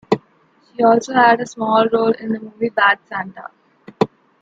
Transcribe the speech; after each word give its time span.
She 0.75 0.83
also 0.83 1.13
had 1.13 1.41
a 1.41 1.45
small 1.45 1.87
role 1.87 2.09
in 2.11 2.33
the 2.33 2.39
movie 2.39 2.69
"Bad 2.69 2.97
Santa". 3.07 3.51